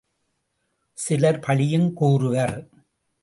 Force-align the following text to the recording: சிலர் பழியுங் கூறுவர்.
சிலர் 0.97 1.39
பழியுங் 1.39 1.93
கூறுவர். 1.93 2.55